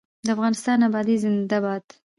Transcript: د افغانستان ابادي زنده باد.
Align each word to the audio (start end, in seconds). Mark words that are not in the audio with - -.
د 0.25 0.27
افغانستان 0.35 0.79
ابادي 0.87 1.15
زنده 1.23 1.57
باد. 1.65 1.85